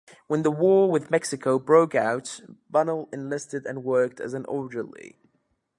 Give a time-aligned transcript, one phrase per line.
[0.25, 5.19] When the War with Mexico broke out, Bunnell enlisted and worked as an orderly.